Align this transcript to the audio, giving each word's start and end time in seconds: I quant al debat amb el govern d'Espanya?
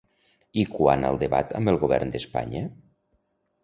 I 0.61 0.63
quant 0.77 1.05
al 1.11 1.21
debat 1.25 1.55
amb 1.61 1.73
el 1.75 1.79
govern 1.87 2.17
d'Espanya? 2.17 2.69